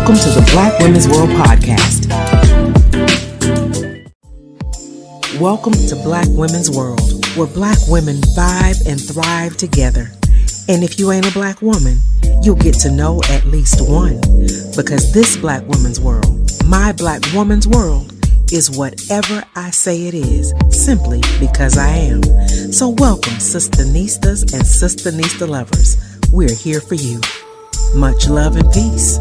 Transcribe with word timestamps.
Welcome 0.00 0.16
to 0.16 0.30
the 0.30 0.48
Black 0.52 0.78
Women's 0.80 1.06
World 1.08 1.28
Podcast. 1.28 2.08
Welcome 5.38 5.74
to 5.74 5.94
Black 5.96 6.26
Women's 6.30 6.70
World, 6.70 7.26
where 7.36 7.46
black 7.46 7.76
women 7.86 8.16
vibe 8.34 8.86
and 8.88 8.98
thrive 8.98 9.58
together. 9.58 10.10
And 10.68 10.82
if 10.82 10.98
you 10.98 11.12
ain't 11.12 11.28
a 11.28 11.32
black 11.32 11.60
woman, 11.60 11.98
you'll 12.42 12.56
get 12.56 12.76
to 12.76 12.90
know 12.90 13.20
at 13.28 13.44
least 13.44 13.86
one. 13.86 14.22
Because 14.74 15.12
this 15.12 15.36
Black 15.36 15.62
Women's 15.68 16.00
World, 16.00 16.50
my 16.64 16.92
Black 16.92 17.20
Woman's 17.34 17.68
World, 17.68 18.10
is 18.50 18.70
whatever 18.70 19.44
I 19.54 19.70
say 19.70 20.06
it 20.06 20.14
is, 20.14 20.54
simply 20.70 21.20
because 21.38 21.76
I 21.76 21.88
am. 21.88 22.22
So 22.72 22.88
welcome, 22.88 23.34
SistaNistas 23.34 24.54
and 24.54 24.64
SistaNista 24.64 25.46
lovers. 25.46 25.98
We're 26.32 26.54
here 26.54 26.80
for 26.80 26.94
you. 26.94 27.20
Much 27.94 28.30
love 28.30 28.56
and 28.56 28.72
peace. 28.72 29.20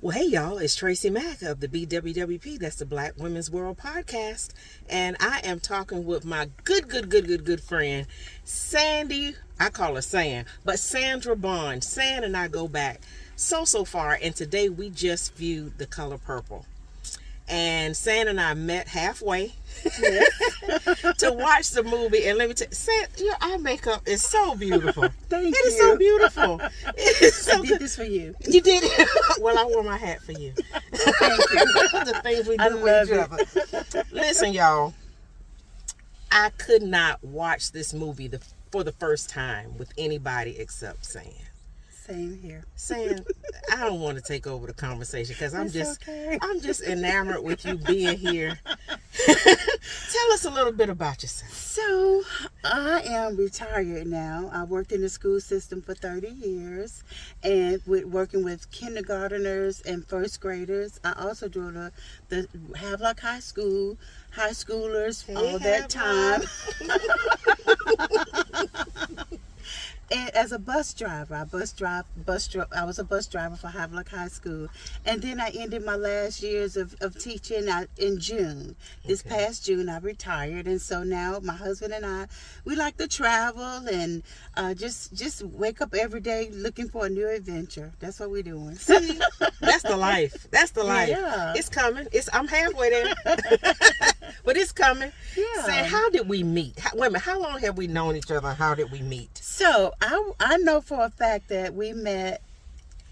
Well, 0.00 0.16
hey 0.16 0.26
y'all, 0.26 0.58
it's 0.58 0.76
TracyMac 0.76 1.42
of 1.42 1.60
the 1.60 1.68
BWWP. 1.68 2.58
That's 2.58 2.76
the 2.76 2.86
Black 2.86 3.14
Women's 3.18 3.50
World 3.50 3.78
Podcast. 3.78 4.50
And 4.88 5.16
I 5.18 5.40
am 5.44 5.60
talking 5.60 6.06
with 6.06 6.24
my 6.24 6.48
good, 6.64 6.88
good, 6.88 7.10
good, 7.10 7.26
good, 7.26 7.44
good 7.44 7.60
friend, 7.60 8.06
Sandy. 8.44 9.34
I 9.58 9.70
call 9.70 9.96
her 9.96 10.02
San, 10.02 10.46
but 10.64 10.78
Sandra 10.78 11.34
Bond. 11.36 11.82
San 11.82 12.24
and 12.24 12.36
I 12.36 12.48
go 12.48 12.68
back 12.68 13.00
so, 13.36 13.64
so 13.64 13.84
far. 13.84 14.18
And 14.22 14.34
today 14.36 14.68
we 14.68 14.88
just 14.88 15.34
viewed 15.34 15.78
the 15.78 15.86
color 15.86 16.16
purple 16.16 16.64
and 17.48 17.96
San 17.96 18.28
and 18.28 18.40
I 18.40 18.54
met 18.54 18.88
halfway 18.88 19.54
to 21.18 21.32
watch 21.32 21.70
the 21.70 21.82
movie. 21.82 22.26
And 22.26 22.38
let 22.38 22.48
me 22.48 22.54
tell 22.54 22.68
you, 22.68 23.26
your 23.26 23.34
eye 23.40 23.56
makeup 23.58 24.02
is 24.06 24.22
so 24.22 24.54
beautiful. 24.56 25.08
Thank 25.28 25.54
it 25.54 25.64
you. 25.64 25.70
is 25.70 25.78
so 25.78 25.96
beautiful. 25.96 26.60
It 26.96 27.22
is 27.22 27.34
so 27.34 27.58
I 27.58 27.60
did 27.60 27.68
good. 27.68 27.80
this 27.80 27.96
for 27.96 28.04
you. 28.04 28.34
You 28.46 28.60
did 28.60 28.82
it. 28.84 29.40
well, 29.40 29.58
I 29.58 29.64
wore 29.64 29.82
my 29.82 29.96
hat 29.96 30.20
for 30.22 30.32
you. 30.32 30.52
Thank 30.92 31.38
you. 31.38 32.04
the 32.04 32.20
things 32.22 32.48
we 32.48 32.56
do 32.56 32.62
I 32.64 32.74
with 32.74 33.10
each 33.10 33.94
other. 33.94 34.04
Listen, 34.12 34.52
y'all. 34.52 34.94
I 36.30 36.50
could 36.50 36.82
not 36.82 37.22
watch 37.24 37.72
this 37.72 37.94
movie 37.94 38.28
the, 38.28 38.40
for 38.70 38.84
the 38.84 38.92
first 38.92 39.30
time 39.30 39.78
with 39.78 39.92
anybody 39.96 40.58
except 40.58 41.06
San. 41.06 41.24
Same 42.08 42.38
here. 42.38 42.64
San, 42.74 43.22
I 43.70 43.84
don't 43.84 44.00
want 44.00 44.16
to 44.16 44.24
take 44.24 44.46
over 44.46 44.66
the 44.66 44.72
conversation 44.72 45.34
because 45.34 45.52
I'm 45.52 45.66
It's 45.66 45.74
just 45.74 46.02
okay. 46.02 46.38
I'm 46.40 46.58
just 46.58 46.80
enamored 46.80 47.42
with 47.44 47.66
you 47.66 47.76
being 47.76 48.16
here. 48.16 48.58
Tell 49.26 50.32
us 50.32 50.46
a 50.46 50.50
little 50.50 50.72
bit 50.72 50.88
about 50.88 51.22
yourself. 51.22 51.52
So, 51.52 52.22
I 52.64 53.02
am 53.04 53.36
retired 53.36 54.06
now. 54.06 54.48
I 54.54 54.64
worked 54.64 54.92
in 54.92 55.02
the 55.02 55.10
school 55.10 55.38
system 55.38 55.82
for 55.82 55.92
30 55.92 56.28
years 56.28 57.04
and 57.42 57.82
with 57.86 58.06
working 58.06 58.42
with 58.42 58.70
kindergarteners 58.70 59.84
and 59.84 60.06
first 60.06 60.40
graders. 60.40 60.98
I 61.04 61.12
also 61.12 61.46
do 61.46 61.70
the, 61.70 61.92
the 62.30 62.48
Havelock 62.74 63.20
High 63.20 63.40
School, 63.40 63.98
high 64.30 64.52
schoolers, 64.52 65.26
Hey, 65.26 65.34
all 65.34 65.58
that 65.58 65.90
time. 65.90 66.42
and 70.10 70.30
as 70.30 70.52
a 70.52 70.58
bus 70.58 70.94
driver, 70.94 71.34
I 71.34 71.44
bus 71.44 71.72
drive 71.72 72.04
bus 72.24 72.48
dri- 72.48 72.64
I 72.74 72.84
was 72.84 72.98
a 72.98 73.04
bus 73.04 73.26
driver 73.26 73.56
for 73.56 73.68
Havelock 73.68 74.08
High 74.08 74.28
School, 74.28 74.68
and 75.04 75.20
then 75.20 75.40
I 75.40 75.50
ended 75.50 75.84
my 75.84 75.96
last 75.96 76.42
years 76.42 76.76
of, 76.76 76.94
of 77.00 77.18
teaching 77.18 77.68
I, 77.68 77.86
in 77.98 78.18
June. 78.18 78.74
This 79.04 79.20
Okay. 79.26 79.30
past 79.44 79.66
June, 79.66 79.88
I 79.88 79.98
retired, 79.98 80.66
and 80.66 80.80
so 80.80 81.02
now 81.02 81.40
my 81.42 81.54
husband 81.54 81.92
and 81.92 82.06
I 82.06 82.26
we 82.64 82.74
like 82.76 82.96
to 82.98 83.08
travel 83.08 83.64
and 83.88 84.22
uh, 84.56 84.74
just 84.74 85.12
just 85.14 85.42
wake 85.42 85.80
up 85.82 85.94
every 85.94 86.20
day 86.20 86.50
looking 86.52 86.88
for 86.88 87.06
a 87.06 87.08
new 87.10 87.28
adventure. 87.28 87.92
That's 88.00 88.18
what 88.20 88.30
we're 88.30 88.42
doing. 88.42 88.76
See, 88.76 89.18
that's 89.60 89.82
the 89.82 89.96
life. 89.96 90.46
That's 90.50 90.70
the 90.70 90.84
life. 90.84 91.10
Yeah. 91.10 91.52
It's 91.56 91.68
coming. 91.68 92.06
It's 92.12 92.28
I'm 92.32 92.48
halfway 92.48 92.90
there, 92.90 93.14
but 94.44 94.56
it's 94.56 94.72
coming. 94.72 95.12
Yeah. 95.36 95.62
Say, 95.64 95.84
how 95.84 96.10
did 96.10 96.28
we 96.28 96.42
meet? 96.42 96.78
How, 96.78 96.90
wait 96.94 97.08
a 97.08 97.10
minute. 97.10 97.22
How 97.22 97.38
long 97.40 97.58
have 97.60 97.76
we 97.76 97.86
known 97.86 98.16
each 98.16 98.30
other? 98.30 98.52
How 98.52 98.74
did 98.74 98.90
we 98.90 99.02
meet? 99.02 99.36
So 99.38 99.92
I 100.00 100.32
I 100.40 100.56
know 100.58 100.80
for 100.80 101.04
a 101.04 101.10
fact 101.10 101.48
that 101.48 101.74
we 101.74 101.92
met 101.92 102.42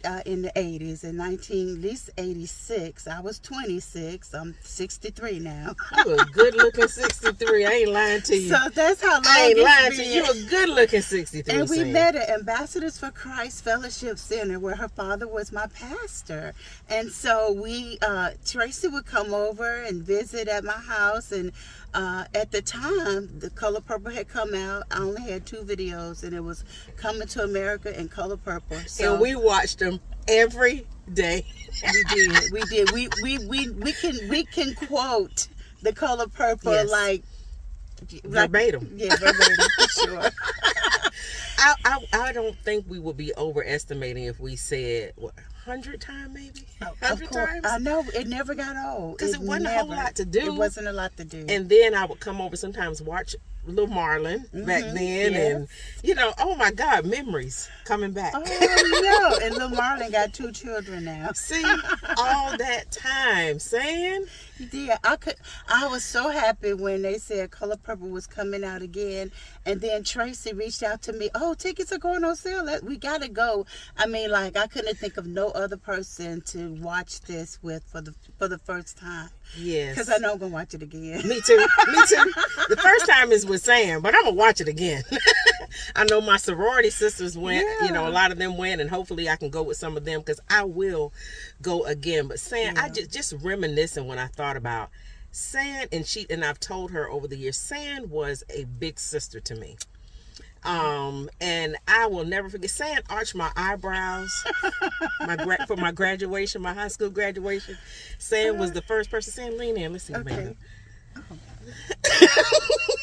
uh, 0.04 0.20
in 0.24 0.42
the 0.42 0.50
80s 0.50 1.02
in 1.02 1.16
19 1.16 1.76
at 1.76 1.80
least 1.82 2.10
86 2.16 3.08
i 3.08 3.18
was 3.18 3.40
26 3.40 4.34
i'm 4.34 4.54
63 4.62 5.40
now 5.40 5.74
You 6.04 6.16
a 6.16 6.24
good 6.26 6.54
looking 6.54 6.86
63. 6.86 7.66
I 7.66 7.70
ain't 7.70 7.90
lying 7.90 8.22
to 8.22 8.36
you. 8.36 8.48
so 8.50 8.68
that's 8.72 9.02
how 9.02 9.14
long 9.14 9.24
I 9.26 9.46
ain't 9.48 9.58
lying 9.58 9.92
to 9.92 10.04
you. 10.04 10.22
You 10.22 10.30
a 10.30 10.48
good 10.48 10.68
looking 10.68 11.00
63. 11.02 11.52
and 11.54 11.68
we 11.68 11.78
San. 11.78 11.92
met 11.92 12.14
at 12.14 12.28
Ambassadors 12.30 12.98
for 12.98 13.10
Christ 13.10 13.64
Fellowship 13.64 14.18
Center 14.18 14.60
where 14.60 14.76
her 14.76 14.88
father 14.88 15.26
was 15.26 15.50
my 15.50 15.66
pastor. 15.68 16.54
And 16.88 17.10
so 17.10 17.52
we, 17.52 17.98
uh, 18.02 18.30
Tracy 18.44 18.88
would 18.88 19.06
come 19.06 19.34
over 19.34 19.82
and 19.82 20.02
visit 20.02 20.46
at 20.48 20.62
my 20.64 20.72
house. 20.72 21.32
And 21.32 21.50
uh, 21.96 22.24
at 22.34 22.50
the 22.52 22.60
time, 22.62 23.38
The 23.38 23.48
Color 23.50 23.80
Purple 23.80 24.12
had 24.12 24.28
come 24.28 24.54
out. 24.54 24.84
I 24.90 24.98
only 24.98 25.22
had 25.22 25.46
two 25.46 25.62
videos, 25.62 26.22
and 26.22 26.34
it 26.34 26.40
was 26.44 26.62
Coming 26.96 27.26
to 27.28 27.42
America 27.42 27.92
and 27.98 28.10
Color 28.10 28.36
Purple. 28.36 28.78
So 28.86 29.12
and 29.14 29.20
we 29.22 29.34
watched 29.34 29.78
them 29.78 29.98
every 30.28 30.86
day. 31.12 31.44
we 31.82 32.04
did, 32.14 32.52
we 32.52 32.60
did. 32.64 32.90
We, 32.92 33.08
we, 33.22 33.38
we, 33.46 33.70
we 33.70 33.92
can, 33.92 34.16
we 34.28 34.44
can 34.44 34.74
quote 34.74 35.48
The 35.82 35.92
Color 35.94 36.26
Purple 36.28 36.72
Yes. 36.72 36.90
like, 36.90 37.22
like 38.24 38.50
Verbatim. 38.50 38.92
Yeah, 38.94 39.16
verbatim, 39.16 39.66
for 39.78 39.88
sure. 39.88 40.20
I, 41.58 41.74
I 41.86 41.98
I 42.12 42.32
don't 42.32 42.56
think 42.58 42.84
we 42.88 42.98
would 42.98 43.16
be 43.16 43.32
overestimating 43.36 44.24
if 44.24 44.38
we 44.38 44.54
said 44.56 45.12
what 45.16 45.32
hundred 45.66 46.00
times 46.00 46.32
maybe 46.32 46.60
oh, 46.82 46.86
Of 46.90 46.98
hundred 47.00 47.32
times. 47.32 47.66
I 47.66 47.78
know 47.78 48.04
it 48.14 48.28
never 48.28 48.54
got 48.54 48.76
old 48.76 49.18
because 49.18 49.34
it 49.34 49.40
wasn't 49.40 49.66
a 49.66 49.70
whole 49.70 49.88
lot 49.88 50.14
to 50.14 50.24
do. 50.24 50.40
It 50.40 50.54
wasn't 50.54 50.86
a 50.86 50.92
lot 50.92 51.16
to 51.16 51.24
do. 51.24 51.44
and 51.48 51.68
then 51.68 51.94
I 51.94 52.06
would 52.06 52.20
come 52.20 52.40
over 52.40 52.56
sometimes 52.56 53.02
watch 53.02 53.34
Little 53.66 53.88
Marlon 53.88 54.42
back 54.64 54.84
Mhm, 54.84 54.94
then, 54.94 55.32
yes. 55.32 55.52
and 55.56 55.68
you 56.02 56.14
know, 56.14 56.32
oh 56.38 56.54
my 56.54 56.70
God, 56.70 57.04
memories 57.04 57.68
coming 57.84 58.12
back. 58.12 58.32
oh 58.34 58.40
no! 59.02 59.44
And 59.44 59.54
little 59.54 59.70
Marlon 59.76 60.12
got 60.12 60.32
two 60.32 60.52
children 60.52 61.04
now. 61.04 61.30
See 61.34 61.64
all 62.16 62.56
that 62.56 62.90
time, 62.92 63.58
saying 63.58 64.26
Yeah, 64.72 64.98
I 65.04 65.16
could. 65.16 65.34
I 65.68 65.86
was 65.88 66.04
so 66.04 66.28
happy 66.30 66.72
when 66.74 67.02
they 67.02 67.18
said 67.18 67.50
Color 67.50 67.76
Purple 67.76 68.08
was 68.08 68.26
coming 68.26 68.62
out 68.64 68.82
again, 68.82 69.32
and 69.64 69.80
then 69.80 70.04
Tracy 70.04 70.52
reached 70.52 70.82
out 70.82 71.02
to 71.02 71.12
me. 71.12 71.28
Oh, 71.34 71.54
tickets 71.54 71.92
are 71.92 71.98
going 71.98 72.24
on 72.24 72.36
sale. 72.36 72.66
We 72.82 72.96
gotta 72.96 73.28
go. 73.28 73.66
I 73.98 74.06
mean, 74.06 74.30
like 74.30 74.56
I 74.56 74.66
couldn't 74.68 74.96
think 74.98 75.16
of 75.16 75.26
no 75.26 75.48
other 75.50 75.76
person 75.76 76.40
to 76.46 76.72
watch 76.74 77.20
this 77.22 77.58
with 77.62 77.82
for 77.84 78.00
the 78.00 78.14
for 78.38 78.46
the 78.48 78.58
first 78.58 78.96
time 78.98 79.30
yes, 79.58 79.94
because 79.94 80.08
I 80.10 80.18
know 80.18 80.32
I'm 80.32 80.38
gonna 80.38 80.52
watch 80.52 80.72
it 80.74 80.82
again. 80.82 81.26
Me 81.26 81.40
too. 81.40 81.56
Me 81.58 82.02
too. 82.08 82.32
The 82.68 82.76
first 82.76 83.06
time 83.06 83.30
is 83.32 83.46
with 83.46 83.55
San, 83.58 84.00
but 84.00 84.14
I'm 84.14 84.24
gonna 84.24 84.36
watch 84.36 84.60
it 84.60 84.68
again. 84.68 85.02
I 85.96 86.04
know 86.04 86.20
my 86.20 86.36
sorority 86.36 86.90
sisters 86.90 87.36
went. 87.36 87.66
You 87.82 87.92
know, 87.92 88.08
a 88.08 88.10
lot 88.10 88.32
of 88.32 88.38
them 88.38 88.56
went, 88.56 88.80
and 88.80 88.88
hopefully 88.90 89.28
I 89.28 89.36
can 89.36 89.50
go 89.50 89.62
with 89.62 89.76
some 89.76 89.96
of 89.96 90.04
them 90.04 90.20
because 90.20 90.40
I 90.48 90.64
will 90.64 91.12
go 91.62 91.84
again. 91.84 92.28
But 92.28 92.40
San, 92.40 92.78
I 92.78 92.88
just 92.88 93.10
just 93.12 93.34
reminiscing 93.42 94.06
when 94.06 94.18
I 94.18 94.26
thought 94.26 94.56
about 94.56 94.90
San, 95.32 95.88
and 95.92 96.06
she 96.06 96.26
and 96.30 96.44
I've 96.44 96.60
told 96.60 96.90
her 96.92 97.08
over 97.10 97.26
the 97.28 97.36
years, 97.36 97.56
San 97.56 98.08
was 98.10 98.42
a 98.50 98.64
big 98.64 98.98
sister 98.98 99.40
to 99.40 99.54
me. 99.54 99.76
Um, 100.64 101.30
and 101.40 101.76
I 101.86 102.06
will 102.06 102.24
never 102.24 102.48
forget. 102.48 102.70
San 102.70 103.00
arched 103.08 103.36
my 103.36 103.52
eyebrows, 103.56 104.32
my 105.20 105.36
gra- 105.36 105.64
for 105.68 105.76
my 105.76 105.92
graduation, 105.92 106.60
my 106.62 106.72
high 106.74 106.88
school 106.88 107.10
graduation. 107.10 107.78
San 108.18 108.58
was 108.58 108.72
the 108.72 108.82
first 108.82 109.10
person. 109.10 109.32
San, 109.32 109.56
lean 109.58 109.76
in. 109.76 109.92
Listen, 109.92 110.16
Okay. 110.16 110.34
baby. 110.34 110.56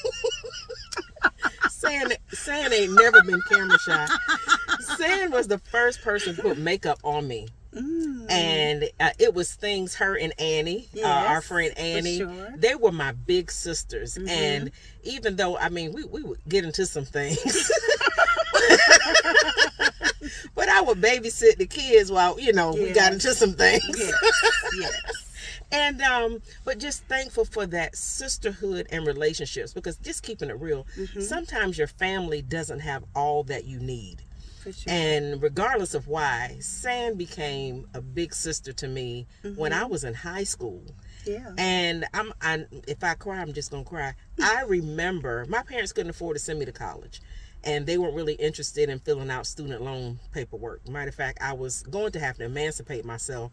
San, 1.83 2.11
San 2.29 2.73
ain't 2.73 2.94
never 2.94 3.21
been 3.23 3.41
camera 3.49 3.77
shy. 3.79 4.07
San 4.97 5.31
was 5.31 5.47
the 5.47 5.57
first 5.57 6.01
person 6.01 6.35
to 6.35 6.41
put 6.41 6.57
makeup 6.57 7.00
on 7.03 7.27
me. 7.27 7.47
Mm. 7.75 8.31
And 8.31 8.83
uh, 9.00 9.09
it 9.18 9.33
was 9.33 9.53
things 9.53 9.95
her 9.95 10.15
and 10.18 10.33
Annie, 10.39 10.88
uh, 11.03 11.07
our 11.07 11.41
friend 11.41 11.75
Annie, 11.77 12.18
sure. 12.18 12.27
Mm-hmm. 12.27 12.59
they 12.59 12.75
were 12.75 12.91
my 12.91 13.13
big 13.13 13.50
sisters. 13.50 14.15
And 14.18 14.71
even 15.03 15.35
though, 15.35 15.57
I 15.57 15.69
mean, 15.69 15.91
we, 15.91 16.03
we 16.03 16.21
would 16.24 16.39
get 16.47 16.63
into 16.65 16.85
some 16.85 17.06
things. 17.06 17.41
but 20.56 20.69
I 20.69 20.81
would 20.81 21.01
babysit 21.01 21.57
the 21.57 21.65
kids 21.65 22.12
while, 22.12 22.39
you 22.39 22.53
know, 22.53 22.74
we 22.74 22.91
got 22.91 23.13
into 23.13 23.33
some 23.33 23.53
things. 23.53 23.83
yes, 23.97 24.13
yes. 24.77 25.32
And 25.73 26.01
um, 26.01 26.41
but 26.63 26.77
just 26.79 27.03
thankful 27.05 27.45
for 27.45 27.65
that 27.67 27.95
sisterhood 27.95 28.87
and 28.91 29.05
relationships 29.07 29.73
because 29.73 29.97
just 29.97 30.23
keeping 30.23 30.49
it 30.49 30.59
real, 30.59 30.85
Mm-hmm. 30.97 31.21
sometimes 31.21 31.77
your 31.77 31.87
family 31.87 32.41
doesn't 32.41 32.79
have 32.79 33.03
all 33.15 33.43
that 33.45 33.65
you 33.65 33.79
need. 33.79 34.23
Sure. 34.63 34.73
And 34.87 35.41
regardless 35.43 35.93
of 35.93 36.07
why, 36.07 36.55
San 36.61 37.15
became 37.15 37.85
a 37.93 37.99
big 38.01 38.33
sister 38.33 38.71
to 38.73 38.87
me 38.87 39.27
when 39.57 39.73
I 39.73 39.83
was 39.85 40.05
in 40.05 40.13
high 40.13 40.45
school. 40.45 40.83
yeah. 41.25 41.51
And 41.57 42.05
I'm, 42.13 42.31
I, 42.41 42.65
if 42.87 43.03
I 43.03 43.15
cry, 43.15 43.41
I'm 43.41 43.51
just 43.51 43.71
gonna 43.71 43.83
cry. 43.83 44.13
I 44.41 44.61
remember 44.65 45.45
my 45.49 45.63
parents 45.63 45.91
couldn't 45.91 46.11
afford 46.11 46.37
to 46.37 46.39
send 46.41 46.59
me 46.59 46.65
to 46.65 46.71
college, 46.71 47.19
and 47.65 47.85
they 47.85 47.97
weren't 47.97 48.15
really 48.15 48.35
interested 48.35 48.87
in 48.89 48.99
filling 48.99 49.29
out 49.29 49.47
student 49.47 49.81
loan 49.81 50.19
paperwork. 50.31 50.87
Matter 50.87 51.09
of 51.09 51.15
fact, 51.15 51.39
I 51.41 51.51
was 51.51 51.81
going 51.83 52.13
to 52.13 52.19
have 52.21 52.37
to 52.37 52.45
emancipate 52.45 53.03
myself, 53.03 53.51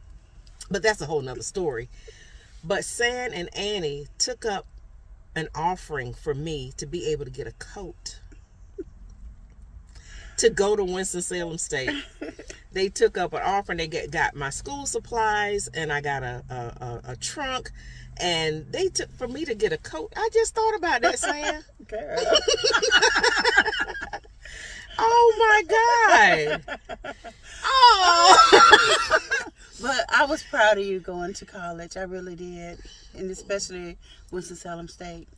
but 0.70 0.82
that's 0.82 1.00
a 1.00 1.06
whole 1.06 1.22
nother 1.22 1.42
story. 1.42 1.88
But 2.62 2.84
San 2.84 3.32
and 3.32 3.54
Annie 3.56 4.06
took 4.18 4.44
up 4.44 4.66
an 5.34 5.48
offering 5.54 6.14
for 6.14 6.34
me 6.34 6.72
to 6.76 6.86
be 6.86 7.06
able 7.08 7.24
to 7.24 7.30
get 7.30 7.46
a 7.46 7.52
coat 7.52 8.20
to 10.36 10.50
go 10.50 10.74
to 10.74 10.84
Winston-Salem 10.84 11.58
State. 11.58 11.90
they 12.72 12.88
took 12.88 13.18
up 13.18 13.32
an 13.34 13.42
offering. 13.42 13.78
they 13.78 13.86
get, 13.86 14.10
got 14.10 14.34
my 14.34 14.50
school 14.50 14.86
supplies 14.86 15.68
and 15.74 15.92
I 15.92 16.00
got 16.00 16.22
a, 16.22 16.42
a, 16.48 16.54
a, 16.54 17.00
a 17.12 17.16
trunk 17.16 17.70
and 18.18 18.66
they 18.72 18.88
took 18.88 19.10
for 19.16 19.28
me 19.28 19.44
to 19.44 19.54
get 19.54 19.72
a 19.72 19.78
coat. 19.78 20.12
I 20.16 20.28
just 20.32 20.54
thought 20.54 20.76
about 20.76 21.02
that, 21.02 21.18
San. 21.18 21.62
Oh 25.02 25.34
my 25.38 26.58
God. 26.58 26.62
Oh. 27.64 29.44
But 29.82 30.04
I 30.08 30.24
was 30.26 30.42
proud 30.42 30.78
of 30.78 30.84
you 30.84 31.00
going 31.00 31.32
to 31.34 31.44
college. 31.46 31.96
I 31.96 32.02
really 32.02 32.34
did. 32.36 32.78
And 33.16 33.30
especially 33.30 33.96
Winston-Salem 34.30 34.88
State. 34.88 35.28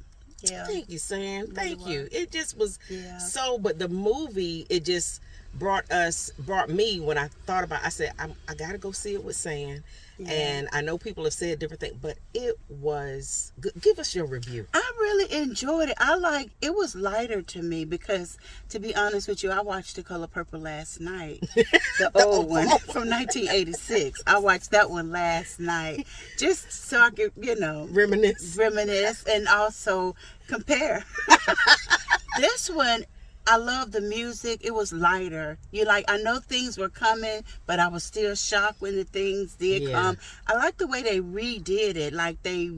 Yeah. 0.42 0.66
Thank 0.66 0.90
you, 0.90 0.98
San. 0.98 1.48
Thank 1.52 1.86
you. 1.86 2.08
It 2.10 2.32
just 2.32 2.56
was 2.58 2.78
Yeah. 2.90 3.18
so, 3.18 3.58
but 3.58 3.78
the 3.78 3.88
movie, 3.88 4.66
it 4.68 4.84
just 4.84 5.20
brought 5.54 5.90
us, 5.90 6.30
brought 6.38 6.70
me 6.70 7.00
when 7.00 7.18
I 7.18 7.28
thought 7.46 7.64
about. 7.64 7.84
I 7.84 7.88
said, 7.90 8.12
I'm, 8.18 8.34
I 8.48 8.54
gotta 8.54 8.78
go 8.78 8.92
see 8.92 9.14
it 9.14 9.22
with 9.24 9.36
San, 9.36 9.82
Yeah. 10.18 10.30
and 10.30 10.68
I 10.72 10.80
know 10.80 10.96
people 10.98 11.24
have 11.24 11.32
said 11.32 11.58
different 11.58 11.80
things, 11.80 11.96
but 12.00 12.16
it 12.34 12.56
was. 12.68 13.52
g- 13.62 13.70
Give 13.80 13.98
us 13.98 14.14
your 14.14 14.26
review. 14.26 14.66
I 14.74 14.92
really 14.98 15.32
enjoyed 15.42 15.88
it. 15.90 15.96
I 15.98 16.14
like 16.16 16.50
it 16.60 16.74
was 16.74 16.94
lighter 16.94 17.42
to 17.42 17.62
me 17.62 17.84
because 17.84 18.38
to 18.70 18.78
be 18.78 18.94
honest 18.96 19.28
with 19.28 19.42
you, 19.42 19.50
I 19.50 19.60
watched 19.60 19.96
The 19.96 20.02
Color 20.02 20.26
Purple 20.28 20.60
last 20.60 21.00
night. 21.00 21.44
The 21.98 22.10
old 22.24 22.48
one 22.48 22.66
from 22.78 23.08
1986. 23.10 24.22
I 24.26 24.38
watched 24.38 24.70
that 24.70 24.90
one 24.90 25.10
last 25.12 25.60
night 25.60 26.06
just 26.38 26.72
so 26.72 26.98
I 27.00 27.10
could, 27.10 27.32
you 27.40 27.54
know, 27.60 27.86
Reminisce. 27.90 28.56
reminisce 28.56 29.22
and 29.28 29.46
also 29.46 30.16
compare. 30.48 31.04
this 32.38 32.70
one, 32.70 33.04
I 33.46 33.56
love 33.56 33.90
the 33.92 34.00
music. 34.00 34.60
It 34.62 34.72
was 34.72 34.92
lighter. 34.92 35.58
You 35.72 35.84
like, 35.84 36.04
I 36.08 36.18
know 36.18 36.38
things 36.38 36.78
were 36.78 36.88
coming, 36.88 37.42
but 37.66 37.80
I 37.80 37.88
was 37.88 38.04
still 38.04 38.34
shocked 38.36 38.80
when 38.80 38.96
the 38.96 39.04
things 39.04 39.56
did 39.56 39.82
Yeah. 39.82 39.92
come. 40.00 40.18
I 40.46 40.54
like 40.54 40.76
the 40.78 40.86
way 40.86 41.02
they 41.02 41.20
redid 41.20 41.96
it. 41.96 42.12
Like 42.12 42.42
they 42.42 42.70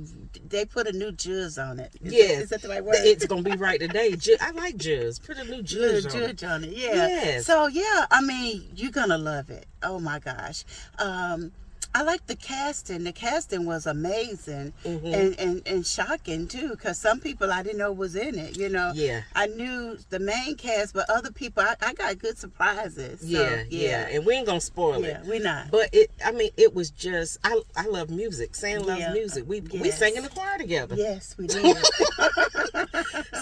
they 0.48 0.64
put 0.64 0.86
a 0.86 0.92
new 0.92 1.12
judge 1.12 1.58
on 1.58 1.80
it. 1.80 1.92
Is 2.02 2.12
Yes. 2.12 2.28
that, 2.36 2.42
is 2.44 2.48
that 2.50 2.62
the 2.62 2.68
right 2.68 2.84
word? 2.84 2.96
It's 2.98 3.26
gonna 3.26 3.42
be 3.42 3.56
right 3.56 3.78
today. 3.78 4.16
Ju- 4.16 4.36
I 4.40 4.52
like 4.52 4.76
Juz. 4.76 5.18
Put 5.18 5.36
a 5.38 5.44
new 5.44 5.62
Juz 5.72 6.06
on. 6.14 6.22
it. 6.22 6.44
on 6.44 6.64
it. 6.64 6.70
Yeah. 6.70 6.94
Yes. 7.08 7.46
So 7.46 7.66
yeah, 7.66 8.06
I 8.10 8.22
mean, 8.22 8.64
you're 8.74 8.90
gonna 8.90 9.18
love 9.18 9.50
it. 9.50 9.66
Oh 9.82 10.00
my 10.00 10.18
gosh. 10.18 10.64
Um, 10.98 11.52
I 11.96 12.02
like 12.02 12.26
the 12.26 12.34
casting. 12.36 13.04
The 13.04 13.12
casting 13.12 13.66
was 13.66 13.86
amazing 13.86 14.72
Mm-hmm. 14.84 15.06
and, 15.06 15.38
and 15.40 15.62
and 15.66 15.86
shocking 15.86 16.48
too, 16.48 16.70
because 16.70 16.98
some 16.98 17.20
people 17.20 17.50
I 17.52 17.62
didn't 17.62 17.78
know 17.78 17.92
was 17.92 18.16
in 18.16 18.38
it. 18.38 18.56
You 18.58 18.68
know. 18.68 18.90
Yeah. 18.94 19.22
I 19.34 19.46
knew 19.46 19.96
the 20.10 20.18
main 20.18 20.56
cast, 20.56 20.92
but 20.94 21.08
other 21.08 21.30
people 21.30 21.62
I, 21.62 21.76
I 21.80 21.92
got 21.94 22.18
good 22.18 22.36
surprises. 22.38 23.20
So, 23.20 23.26
Yeah, 23.26 23.62
yeah, 23.70 24.08
and 24.10 24.26
we 24.26 24.34
ain't 24.34 24.46
gonna 24.46 24.60
spoil 24.60 25.00
Yeah, 25.02 25.20
it. 25.20 25.26
we're 25.26 25.40
not. 25.40 25.70
But 25.70 25.90
it, 25.92 26.10
I 26.24 26.32
mean, 26.32 26.50
it 26.56 26.74
was 26.74 26.90
just. 26.90 27.38
I, 27.44 27.60
I 27.76 27.86
love 27.86 28.10
music. 28.10 28.54
San 28.56 28.82
loves 28.84 29.00
Yeah. 29.00 29.12
music. 29.12 29.44
We 29.46 29.60
we 29.60 29.90
sang 29.90 30.16
in 30.16 30.22
the 30.24 30.28
choir 30.30 30.58
together. 30.58 30.96
yes, 30.96 31.36
we 31.38 31.46
did. 31.54 31.64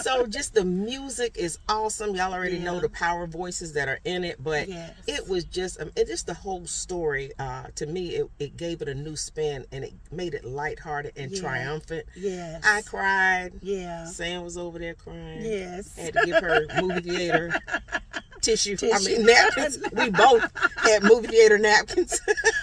so 0.01 0.25
just 0.27 0.53
the 0.53 0.63
music 0.65 1.37
is 1.37 1.57
awesome. 1.69 2.15
Y'all 2.15 2.33
already 2.33 2.59
know 2.59 2.79
the 2.79 2.89
power 2.89 3.25
voices 3.27 3.73
that 3.73 3.87
are 3.87 3.99
in 4.05 4.23
it, 4.23 4.41
but 4.43 4.67
Yes. 4.67 4.93
it 5.07 5.27
was 5.27 5.43
just 5.45 5.81
um, 5.81 5.91
it 5.95 6.07
just 6.07 6.27
the 6.27 6.33
whole 6.33 6.65
story. 6.65 7.31
Uh, 7.39 7.65
to 7.75 7.85
me, 7.85 8.09
it, 8.15 8.29
it 8.39 8.57
gave 8.57 8.81
it 8.81 8.87
a 8.87 8.93
new 8.93 9.15
spin 9.15 9.65
and 9.71 9.83
it 9.83 9.93
made 10.11 10.33
it 10.33 10.45
lighthearted 10.45 11.13
and 11.15 11.31
Yeah. 11.31 11.41
triumphant. 11.41 12.05
yes. 12.15 12.61
I 12.65 12.81
cried. 12.83 13.53
Yeah. 13.61 14.05
San 14.05 14.43
was 14.43 14.57
over 14.57 14.79
there 14.79 14.93
crying. 14.95 15.41
Yes. 15.43 15.95
Had 15.97 16.13
to 16.13 16.25
give 16.25 16.35
her 16.41 16.65
movie 16.81 17.01
theater 17.01 17.53
tissue. 18.41 18.75
I 18.93 18.99
mean 18.99 19.25
napkins. 19.25 19.79
We 19.93 20.09
both 20.09 20.43
had 20.83 21.03
movie 21.03 21.27
theater 21.27 21.57
napkins. 21.57 22.19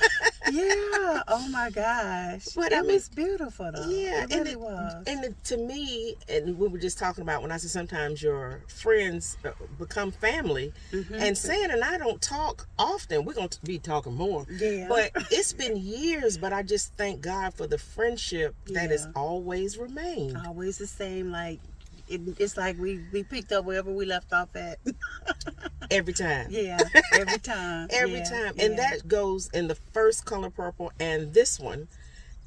yeah. 0.50 1.22
Oh 1.28 1.48
my 1.50 1.70
gosh. 1.70 2.46
But 2.56 2.72
it 2.72 2.78
I 2.78 2.82
mean- 2.82 2.92
was 2.94 3.08
beautiful 3.08 3.70
though. 3.72 3.88
Yeah, 3.88 4.24
it 4.24 4.32
and 4.32 4.48
it- 4.48 4.60
was. 4.60 5.04
And 5.06 5.24
it- 5.24 5.44
to 5.44 5.56
me, 5.56 6.16
and 6.28 6.58
we 6.58 6.68
were 6.68 6.78
just 6.78 6.98
talking 6.98 7.22
about 7.22 7.42
when 7.42 7.50
I 7.52 7.56
said 7.56 7.70
sometimes 7.70 8.22
your 8.22 8.60
friends 8.68 9.36
uh, 9.44 9.50
become 9.78 10.10
family, 10.12 10.72
Mm-hmm. 10.92 11.14
and 11.14 11.36
San 11.38 11.70
and 11.70 11.82
I 11.84 11.98
don't 11.98 12.20
talk 12.20 12.66
often. 12.78 13.24
We're 13.24 13.34
gonna 13.34 13.48
be 13.64 13.78
talking 13.78 14.14
more, 14.14 14.46
Yeah. 14.50 14.86
But 14.88 15.12
it's 15.30 15.52
been 15.52 15.76
years, 15.76 16.36
but 16.38 16.52
I 16.52 16.62
just 16.62 16.94
thank 16.96 17.20
God 17.20 17.54
for 17.54 17.66
the 17.66 17.78
friendship 17.78 18.54
that 18.68 18.90
has 18.90 19.08
always 19.16 19.78
remained. 19.78 20.36
always 20.46 20.78
the 20.78 20.86
same 20.86 21.30
like 21.30 21.60
it, 22.08 22.20
it's 22.40 22.56
like 22.56 22.76
we 22.78 23.00
we 23.12 23.22
picked 23.22 23.52
up 23.52 23.64
wherever 23.64 23.90
we 23.92 24.04
left 24.04 24.32
off 24.32 24.48
at 24.56 24.78
every 25.90 26.12
time. 26.12 26.46
yeah 26.50 26.78
every 27.14 27.38
time 27.38 27.88
Every 27.92 28.18
Yeah, 28.18 28.24
time, 28.24 28.54
and 28.58 28.74
yeah. 28.76 28.90
that 28.90 29.08
goes 29.08 29.48
in 29.52 29.68
the 29.68 29.74
first 29.74 30.24
color 30.24 30.50
purple 30.50 30.92
and 31.00 31.34
this 31.34 31.58
one, 31.60 31.88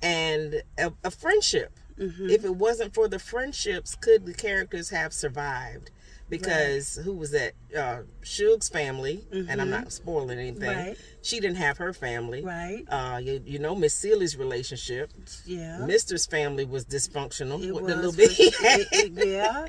and 0.02 0.62
a, 0.78 0.92
a 1.04 1.12
friendship. 1.12 1.72
Mm-hmm. 2.00 2.30
If 2.30 2.44
it 2.44 2.56
wasn't 2.56 2.94
for 2.94 3.08
the 3.08 3.20
friendships, 3.20 3.96
could 3.96 4.26
the 4.26 4.34
characters 4.34 4.90
have 4.90 5.14
survived? 5.14 5.92
Because 6.30 6.96
who 7.04 7.14
was 7.14 7.30
that? 7.32 7.52
Uh, 7.78 8.00
Shug's 8.24 8.68
family, 8.68 9.24
and 9.32 9.62
I'm 9.62 9.70
not 9.70 9.92
spoiling 9.92 10.40
anything. 10.40 10.62
Mm-hmm. 10.70 10.88
Right. 10.88 10.98
She 11.22 11.40
didn't 11.40 11.58
have 11.58 11.78
her 11.78 11.94
family. 11.94 12.42
right 12.44 12.84
Uh, 12.90 13.20
you, 13.22 13.42
you 13.46 13.60
know 13.60 13.76
Miss 13.76 13.94
Celie's 13.94 14.36
relationship. 14.36 15.12
yeah 15.46 15.86
Mister's 15.86 16.26
family 16.26 16.66
was 16.66 16.86
dysfunctional. 16.86 17.62
it 17.64 17.72
with 17.74 17.84
was 17.84 18.16
the 18.16 18.26
little 18.26 19.26
yeah 19.28 19.68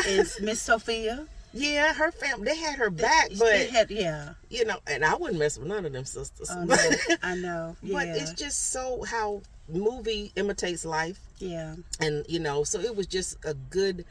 it's 0.00 0.40
Miss 0.40 0.62
Sofia 0.62 1.26
Yeah, 1.52 1.94
her 1.94 2.12
family. 2.12 2.44
They 2.46 2.56
had 2.56 2.76
her 2.76 2.90
back, 2.90 3.30
but 3.38 3.46
they 3.46 3.68
had 3.68 3.90
yeah 3.90 4.34
you 4.50 4.64
know, 4.64 4.78
and 4.86 5.04
I 5.04 5.14
wouldn't 5.16 5.38
mess 5.38 5.58
with 5.58 5.68
none 5.68 5.84
of 5.86 5.92
them 5.92 6.04
sisters. 6.04 6.50
I 6.50 6.64
know 6.64 6.76
I 7.22 7.34
know 7.36 7.76
yeah 7.82 7.92
But 7.94 8.08
it's 8.08 8.32
just 8.32 8.70
so 8.70 9.02
how 9.04 9.42
movie 9.68 10.32
imitates 10.36 10.84
life, 10.84 11.20
yeah 11.38 11.74
and 12.00 12.24
you 12.28 12.38
know, 12.40 12.64
so 12.64 12.80
it 12.80 12.94
was 12.94 13.06
just 13.06 13.36
a 13.44 13.54
good 13.54 14.04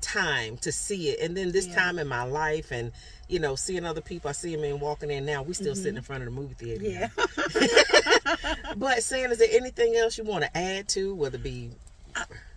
time 0.00 0.58
to 0.58 0.70
see 0.70 1.08
it. 1.10 1.20
And 1.20 1.36
then 1.36 1.50
this 1.50 1.66
Yeah. 1.66 1.76
time 1.76 1.98
in 1.98 2.06
my 2.06 2.24
life, 2.24 2.70
and 2.70 2.92
you 3.26 3.38
know, 3.38 3.54
seeing 3.56 3.86
other 3.86 4.02
people, 4.02 4.28
I 4.28 4.32
see 4.32 4.54
them 4.54 4.64
in 4.64 4.78
walking 4.78 5.10
in 5.10 5.24
now. 5.24 5.42
We 5.42 5.54
still 5.54 5.74
sitting 5.74 5.92
mm-hmm. 5.92 5.96
in 5.98 6.02
front 6.02 6.22
of 6.24 6.34
the 6.34 6.40
movie 6.40 6.54
theater. 6.54 6.84
yeah 6.84 7.08
But 8.76 9.02
saying, 9.02 9.30
is 9.30 9.38
there 9.38 9.48
anything 9.50 9.96
else 9.96 10.18
you 10.18 10.24
want 10.24 10.44
to 10.44 10.56
add 10.56 10.88
to, 10.88 11.14
whether 11.14 11.36
it 11.36 11.42
be 11.42 11.70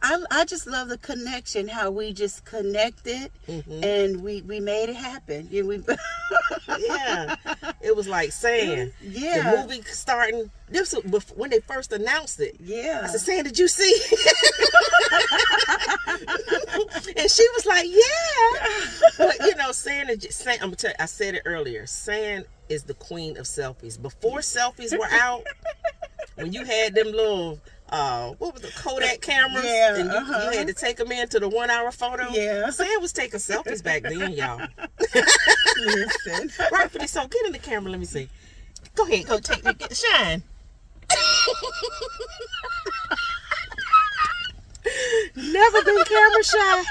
I, 0.01 0.23
I 0.29 0.45
just 0.45 0.67
love 0.67 0.89
the 0.89 0.97
connection 0.99 1.67
how 1.67 1.89
we 1.91 2.13
just 2.13 2.45
connected 2.45 3.31
Mm-hmm. 3.47 3.83
and 3.83 4.21
we 4.23 4.41
we 4.43 4.59
made 4.59 4.89
it 4.89 4.95
happen 4.95 5.47
yeah 5.49 5.63
we 5.63 5.81
yeah, 6.79 7.35
it 7.81 7.95
was 7.95 8.07
like 8.07 8.31
saying 8.31 8.91
Yeah. 9.01 9.51
the 9.55 9.61
movie 9.67 9.81
starting. 9.83 10.51
This 10.69 10.93
was 11.05 11.23
when 11.31 11.49
they 11.49 11.59
first 11.61 11.91
announced 11.93 12.39
it. 12.41 12.57
yeah 12.59 13.01
I 13.03 13.07
said, 13.07 13.21
San, 13.21 13.43
did 13.45 13.57
you 13.57 13.67
see? 13.69 13.95
and 17.17 17.31
she 17.31 17.47
was 17.55 17.65
like, 17.65 17.87
yeah. 17.87 18.67
But 19.17 19.39
you 19.41 19.55
know, 19.55 19.71
San 19.71 20.09
is 20.09 20.17
just, 20.19 20.39
San, 20.39 20.55
I'm 20.55 20.59
gonna 20.67 20.75
tell 20.75 20.91
you, 20.91 20.95
I 20.99 21.05
said 21.05 21.35
it 21.35 21.43
earlier. 21.45 21.85
San 21.85 22.43
is 22.69 22.83
the 22.83 22.93
queen 22.95 23.37
of 23.37 23.45
selfies. 23.45 23.99
Before 24.01 24.39
selfies 24.39 24.97
were 24.97 25.07
out, 25.11 25.43
when 26.35 26.51
you 26.53 26.65
had 26.65 26.95
them 26.95 27.07
little, 27.11 27.59
uh, 27.89 28.31
what 28.37 28.53
was 28.53 28.61
the 28.61 28.71
Kodak 28.75 29.21
cameras, 29.21 29.63
Yeah, 29.65 29.95
and 29.95 30.09
you, 30.11 30.17
uh-huh. 30.17 30.49
you 30.51 30.57
had 30.57 30.67
to 30.67 30.73
take 30.73 30.97
them 30.97 31.11
into 31.11 31.39
the 31.39 31.47
one 31.47 31.69
hour 31.69 31.91
photo. 31.91 32.27
Yeah. 32.31 32.69
San 32.69 33.01
was 33.01 33.13
taking 33.13 33.39
selfies 33.39 33.81
back 33.83 34.03
then, 34.03 34.31
y'all. 34.33 34.61
listen 35.77 36.51
Rightfully 36.71 37.07
so. 37.07 37.27
Get 37.27 37.45
in 37.45 37.51
the 37.53 37.59
camera. 37.59 37.91
Let 37.91 37.99
me 37.99 38.05
see. 38.05 38.27
Go 38.95 39.05
ahead. 39.05 39.25
Go 39.27 39.39
take 39.39 39.63
get 39.63 39.95
shine. 39.95 40.43
Never 45.35 45.83
been 45.83 46.03
camera 46.05 46.43
shy. 46.43 46.83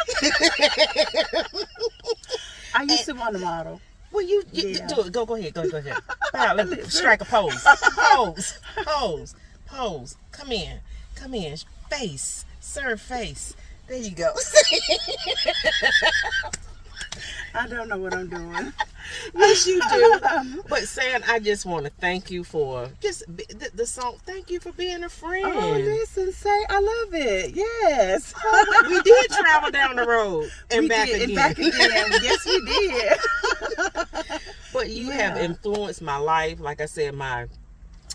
I 2.75 2.83
used 2.83 3.07
to 3.07 3.13
want 3.15 3.35
to 3.35 3.39
model 3.41 3.81
Well, 4.13 4.23
you, 4.25 4.43
you 4.53 4.69
Yeah. 4.69 4.87
do 4.87 5.01
it. 5.01 5.13
Go, 5.13 5.25
go 5.27 5.35
ahead. 5.37 5.55
Go, 5.55 5.69
go 5.69 5.79
ahead. 5.79 5.97
Now, 6.35 6.55
let 6.55 6.69
me 6.69 6.81
strike 6.85 7.21
a 7.23 7.25
pose. 7.25 7.65
Pose, 7.65 8.59
pose, 8.85 9.35
pose. 9.67 10.17
Come 10.33 10.53
in, 10.53 10.79
come 11.17 11.35
in. 11.35 11.57
Face, 11.91 12.45
serve 12.61 13.01
face. 13.01 13.57
There 13.89 13.99
you 13.99 14.11
go. 14.11 14.33
I 17.55 17.67
don't 17.69 17.89
know 17.89 17.97
what 17.97 18.13
I'm 18.15 18.29
doing. 18.29 18.73
yes, 19.35 19.67
you 19.67 19.81
do. 19.89 20.21
Um, 20.29 20.63
but 20.69 20.81
saying, 20.81 21.23
I 21.27 21.39
just 21.39 21.65
want 21.65 21.87
to 21.87 21.93
thank 22.01 22.31
you 22.31 22.45
for 22.45 22.91
just 23.01 23.25
the, 23.35 23.71
the, 23.75 23.87
song. 23.87 24.17
Thank 24.27 24.51
you 24.51 24.61
for 24.61 24.73
being 24.73 25.05
a 25.05 25.09
friend. 25.09 25.47
Oh, 25.47 25.71
listen, 25.73 26.33
say 26.33 26.65
I 26.69 26.81
love 26.81 27.15
it. 27.15 27.55
Yes, 27.55 28.35
oh, 28.37 28.85
we, 28.89 28.97
we, 28.97 29.03
did 29.03 29.31
travel 29.31 29.71
down 29.71 29.97
the 29.97 30.07
road 30.07 30.51
and 30.71 30.83
we 30.83 30.89
back 30.89 31.07
did, 31.07 31.23
again. 31.23 31.29
And 31.29 31.37
back 31.37 31.59
again. 31.59 32.11
yes, 32.23 32.45
we 32.45 32.61
did. 32.67 34.41
but 34.73 34.91
you 34.91 35.07
yeah. 35.07 35.15
have 35.15 35.39
influenced 35.39 36.03
my 36.03 36.19
life. 36.19 36.61
Like 36.61 36.83
I 36.83 36.87
said, 36.87 37.15
my 37.15 37.47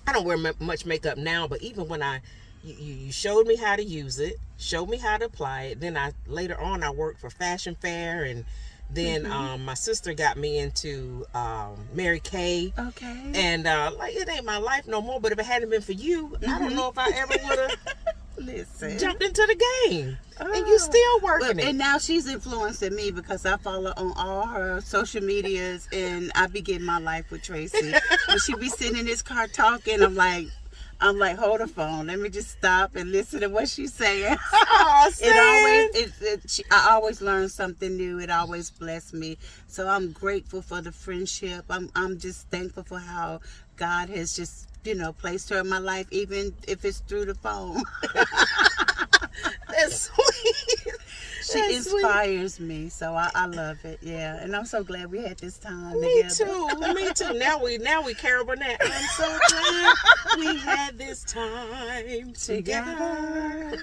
I 0.05 0.13
don't 0.13 0.25
wear 0.25 0.53
much 0.59 0.85
makeup 0.85 1.17
now, 1.17 1.47
but 1.47 1.61
even 1.61 1.87
when 1.87 2.03
I 2.03 2.21
you, 2.63 2.75
you 2.75 3.11
showed 3.11 3.47
me 3.47 3.55
how 3.55 3.75
to 3.75 3.83
use 3.83 4.19
it, 4.19 4.35
showed 4.57 4.89
me 4.89 4.97
how 4.97 5.17
to 5.17 5.25
apply 5.25 5.63
it. 5.63 5.79
Then 5.79 5.97
I 5.97 6.11
later 6.27 6.59
on 6.59 6.83
I 6.83 6.91
worked 6.91 7.19
for 7.19 7.29
Fashion 7.29 7.75
Fair 7.75 8.23
and 8.23 8.45
then 8.93 9.23
mm-hmm. 9.23 9.31
um, 9.31 9.65
my 9.65 9.73
sister 9.73 10.13
got 10.13 10.37
me 10.37 10.59
into 10.59 11.25
um, 11.33 11.75
Mary 11.93 12.19
Kay. 12.19 12.73
Okay. 12.77 13.31
And 13.33 13.65
uh, 13.65 13.91
like 13.97 14.15
it 14.15 14.29
ain't 14.29 14.45
my 14.45 14.57
life 14.57 14.87
no 14.87 15.01
more. 15.01 15.19
But 15.19 15.31
if 15.31 15.39
it 15.39 15.45
hadn't 15.45 15.69
been 15.69 15.81
for 15.81 15.93
you, 15.93 16.27
mm-hmm. 16.27 16.43
I 16.43 16.59
don't 16.59 16.69
mm-hmm. 16.69 16.77
know 16.77 16.89
if 16.89 16.97
I 16.97 17.09
ever 17.15 17.33
would 17.47 17.59
have 17.59 17.77
Listen. 18.37 18.97
jumped 18.97 19.23
into 19.23 19.45
the 19.47 19.87
game. 19.87 20.17
Oh. 20.39 20.51
And 20.51 20.67
you 20.67 20.79
still 20.79 21.19
working 21.21 21.57
well, 21.57 21.59
it. 21.59 21.69
And 21.69 21.77
now 21.77 21.97
she's 21.97 22.27
influencing 22.27 22.95
me 22.95 23.11
because 23.11 23.45
I 23.45 23.57
follow 23.57 23.93
on 23.95 24.13
all 24.17 24.47
her 24.47 24.81
social 24.81 25.21
medias 25.21 25.87
and 25.93 26.31
I 26.35 26.47
begin 26.47 26.83
my 26.83 26.99
life 26.99 27.29
with 27.31 27.43
Tracy. 27.43 27.93
when 28.27 28.39
she 28.39 28.55
be 28.55 28.69
sitting 28.69 28.97
in 28.97 29.05
this 29.05 29.21
car 29.21 29.47
talking, 29.47 30.01
I'm 30.01 30.15
like, 30.15 30.47
I'm 31.01 31.17
like, 31.17 31.37
hold 31.37 31.61
the 31.61 31.67
phone. 31.67 32.07
Let 32.07 32.19
me 32.19 32.29
just 32.29 32.51
stop 32.51 32.95
and 32.95 33.11
listen 33.11 33.41
to 33.41 33.47
what 33.47 33.67
she's 33.67 33.93
saying. 33.93 34.37
Oh, 34.73 35.11
it 35.21 35.37
always, 35.37 36.07
it, 36.07 36.13
it, 36.21 36.49
she, 36.49 36.63
I 36.71 36.91
always 36.91 37.21
learn 37.21 37.49
something 37.49 37.97
new. 37.97 38.19
It 38.19 38.29
always 38.29 38.69
bless 38.69 39.13
me. 39.13 39.37
So 39.67 39.87
I'm 39.87 40.11
grateful 40.11 40.61
for 40.61 40.81
the 40.81 40.91
friendship. 40.91 41.65
I'm, 41.69 41.89
I'm 41.95 42.19
just 42.19 42.49
thankful 42.49 42.83
for 42.83 42.99
how 42.99 43.41
God 43.75 44.09
has 44.09 44.35
just, 44.35 44.69
you 44.83 44.95
know, 44.95 45.13
placed 45.13 45.49
her 45.49 45.59
in 45.59 45.69
my 45.69 45.79
life, 45.79 46.07
even 46.11 46.53
if 46.67 46.85
it's 46.85 46.99
through 46.99 47.25
the 47.25 47.35
phone. 47.35 47.81
That's 49.69 50.11
sweet 50.11 50.95
she 51.41 51.59
That's 51.59 51.87
inspires 51.93 52.55
sweet. 52.55 52.67
me, 52.67 52.89
so 52.89 53.13
I, 53.13 53.29
I, 53.35 53.45
love 53.47 53.83
it. 53.85 53.99
Yeah, 54.01 54.37
and 54.41 54.55
I'm 54.55 54.65
so 54.65 54.83
glad 54.83 55.11
we 55.11 55.19
had 55.21 55.37
this 55.37 55.57
time 55.57 55.99
me 55.99 56.23
together. 56.23 56.45
too. 56.45 56.93
Me 56.93 57.13
too. 57.13 57.33
Now 57.37 57.61
we 57.63 57.77
now 57.77 58.01
we 58.01 58.13
Carol 58.13 58.45
Burnett. 58.45 58.77
I'm 58.81 59.09
so 59.17 59.39
glad 59.49 59.95
we 60.37 60.57
had 60.57 60.97
this 60.97 61.23
time 61.23 62.33
together. 62.39 63.67
but 63.71 63.79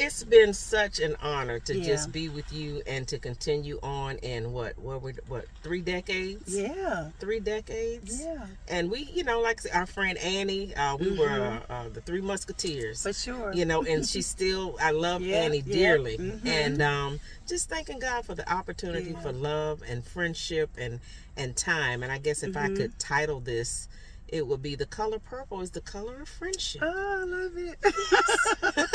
it's 0.00 0.24
been 0.24 0.54
such 0.54 0.98
an 0.98 1.14
honor 1.22 1.58
to 1.58 1.76
yeah. 1.76 1.84
just 1.84 2.10
be 2.10 2.30
with 2.30 2.50
you 2.52 2.82
and 2.86 3.06
to 3.08 3.18
continue 3.18 3.78
on 3.82 4.16
in 4.18 4.50
what 4.52 4.78
what 4.78 5.02
we 5.02 5.12
what 5.28 5.44
three 5.62 5.82
decades? 5.82 6.56
Yeah, 6.56 7.10
three 7.20 7.38
decades. 7.38 8.22
Yeah, 8.22 8.46
and 8.68 8.90
we, 8.90 9.10
you 9.12 9.24
know, 9.24 9.40
like 9.40 9.60
our 9.74 9.84
friend 9.84 10.16
Annie, 10.18 10.74
uh, 10.74 10.96
we 10.96 11.06
mm-hmm. 11.06 11.18
were 11.18 11.60
uh, 11.68 11.72
uh, 11.72 11.88
the 11.90 12.00
Three 12.00 12.22
Musketeers 12.22 13.02
for 13.02 13.12
sure. 13.12 13.52
You 13.52 13.66
know, 13.66 13.84
and 13.84 14.06
she 14.08 14.22
still, 14.22 14.76
I 14.80 14.92
love 14.92 15.20
yeah, 15.20 15.42
Annie 15.42 15.62
dearly 15.62 16.16
mm-hmm. 16.16 16.46
and 16.46 16.80
um, 16.80 17.20
just 17.46 17.68
thanking 17.68 17.98
God 17.98 18.24
for 18.24 18.34
the 18.34 18.50
opportunity 18.50 19.10
yeah. 19.10 19.20
for 19.20 19.32
love 19.32 19.82
and 19.86 20.02
friendship 20.02 20.70
and 20.78 21.00
and 21.36 21.54
time. 21.54 22.02
And 22.02 22.10
I 22.10 22.18
guess 22.18 22.42
if 22.42 22.54
mm-hmm. 22.54 22.72
I 22.72 22.76
could 22.76 22.98
title 22.98 23.40
this, 23.40 23.88
it 24.28 24.46
would 24.46 24.62
be 24.62 24.76
the 24.76 24.86
color 24.86 25.18
purple 25.18 25.60
is 25.60 25.72
the 25.72 25.80
color 25.80 26.22
of 26.22 26.28
friendship. 26.28 26.82
Oh, 26.84 27.20
I 27.20 27.24
love 27.24 27.52
it. 27.56 28.86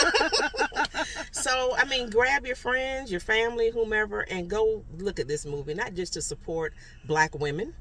I 1.95 1.99
mean, 1.99 2.09
grab 2.09 2.45
your 2.45 2.55
friends, 2.55 3.09
your 3.09 3.21
family, 3.21 3.69
whomever, 3.69 4.21
and 4.21 4.49
go 4.49 4.83
look 4.97 5.19
at 5.19 5.27
this 5.27 5.45
movie, 5.45 5.73
not 5.73 5.93
just 5.93 6.13
to 6.13 6.21
support 6.21 6.73
black 7.05 7.37
women, 7.39 7.73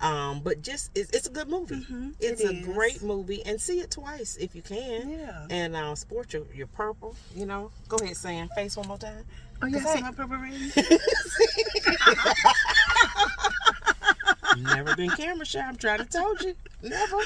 um, 0.00 0.40
but 0.40 0.62
just 0.62 0.90
it's, 0.94 1.10
it's 1.10 1.26
a 1.26 1.30
good 1.30 1.48
movie. 1.48 1.76
Mm-hmm, 1.76 2.10
it's 2.20 2.42
a 2.42 2.54
great 2.62 3.02
movie, 3.02 3.44
and 3.44 3.60
see 3.60 3.80
it 3.80 3.90
twice 3.90 4.36
if 4.36 4.54
you 4.54 4.62
can. 4.62 5.10
Yeah. 5.10 5.46
And 5.50 5.76
uh, 5.76 5.94
sport 5.96 6.32
your 6.32 6.44
your 6.54 6.68
purple. 6.68 7.14
You 7.34 7.46
know, 7.46 7.70
go 7.88 7.98
ahead, 7.98 8.16
San. 8.16 8.48
Face 8.54 8.76
one 8.76 8.88
more 8.88 8.98
time. 8.98 9.24
Oh 9.60 9.66
yeah, 9.66 9.80
see 9.80 10.00
my 10.00 10.12
purple 10.12 10.36
ring. 10.36 10.70
Never 14.56 14.96
been 14.96 15.10
camera 15.10 15.44
shy. 15.44 15.60
I'm 15.60 15.76
trying 15.76 15.98
to 15.98 16.04
told 16.04 16.42
you. 16.42 16.54
Never. 16.82 17.16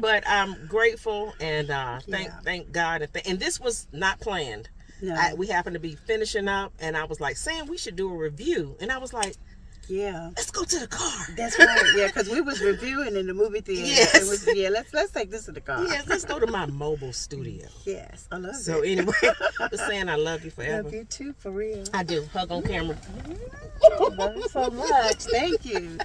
but 0.00 0.24
I'm 0.26 0.66
grateful 0.66 1.34
and 1.40 1.70
uh, 1.70 2.00
thank 2.08 2.28
yeah. 2.28 2.40
thank 2.42 2.72
God 2.72 3.02
and, 3.02 3.12
th- 3.12 3.26
and 3.28 3.38
this 3.38 3.60
was 3.60 3.86
not 3.92 4.20
planned. 4.20 4.68
No. 5.00 5.14
I, 5.14 5.34
we 5.34 5.48
happened 5.48 5.74
to 5.74 5.80
be 5.80 5.96
finishing 5.96 6.46
up, 6.46 6.72
and 6.78 6.96
I 6.96 7.04
was 7.04 7.20
like, 7.20 7.36
San, 7.36 7.66
we 7.66 7.76
should 7.76 7.96
do 7.96 8.08
a 8.08 8.16
review, 8.16 8.76
and 8.80 8.92
I 8.92 8.98
was 8.98 9.12
like 9.12 9.36
yeah. 9.88 10.30
Let's 10.36 10.50
go 10.50 10.64
to 10.64 10.78
the 10.78 10.86
car. 10.86 11.26
That's 11.36 11.58
right. 11.58 11.92
Yeah, 11.96 12.06
because 12.06 12.28
we 12.28 12.40
was 12.40 12.60
reviewing 12.60 13.16
in 13.16 13.26
the 13.26 13.34
movie 13.34 13.60
theater. 13.60 13.86
Yes. 13.86 14.14
It 14.14 14.28
was, 14.28 14.56
yeah, 14.56 14.68
let's 14.68 14.92
let's 14.94 15.12
take 15.12 15.30
this 15.30 15.46
to 15.46 15.52
the 15.52 15.60
car. 15.60 15.84
Yes, 15.84 16.06
let's 16.08 16.24
go 16.24 16.38
to 16.38 16.46
my 16.46 16.66
mobile 16.66 17.12
studio. 17.12 17.66
Yes, 17.84 18.28
I 18.30 18.36
love 18.36 18.54
so, 18.56 18.82
it. 18.82 18.96
So 18.96 19.02
anyway, 19.02 19.12
just 19.70 19.86
saying 19.86 20.08
I 20.08 20.14
love 20.14 20.44
you 20.44 20.50
forever. 20.50 20.84
Love 20.84 20.94
you 20.94 21.04
too, 21.04 21.34
for 21.38 21.50
real. 21.50 21.84
I 21.92 22.04
do. 22.04 22.24
Hug 22.32 22.52
on 22.52 22.62
camera. 22.62 22.96
Mm-hmm. 22.96 24.18
love 24.18 24.36
you 24.36 24.48
so 24.48 24.70
much. 24.70 25.16
Thank 25.24 25.64
you. 25.64 25.98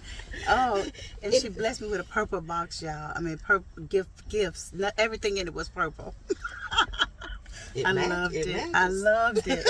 Oh, 0.50 0.84
and 1.22 1.34
she 1.34 1.50
blessed 1.50 1.82
me 1.82 1.90
with 1.90 2.00
a 2.00 2.04
purple 2.04 2.42
box, 2.42 2.82
y'all. 2.82 3.12
I 3.16 3.20
mean, 3.20 3.38
purple 3.38 3.84
gift 3.84 4.28
gifts. 4.30 4.72
Not 4.74 4.94
everything 4.98 5.38
in 5.38 5.48
it 5.48 5.54
was 5.54 5.70
purple. 5.70 6.16
It 7.76 7.86
I 7.86 7.92
loved 7.92 8.36
it. 8.36 8.48
it. 8.48 8.70
I 8.74 8.88
loved 8.88 9.48
it. 9.48 9.70